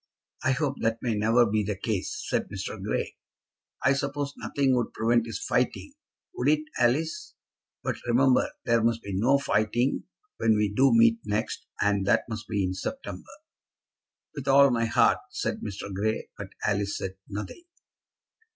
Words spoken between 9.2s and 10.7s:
fighting when